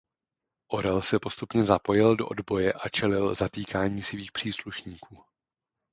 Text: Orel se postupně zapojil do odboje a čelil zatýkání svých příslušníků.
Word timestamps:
Orel 0.67 1.01
se 1.03 1.19
postupně 1.19 1.63
zapojil 1.63 2.15
do 2.15 2.27
odboje 2.27 2.73
a 2.73 2.89
čelil 2.89 3.35
zatýkání 3.35 4.03
svých 4.03 4.31
příslušníků. 4.31 5.23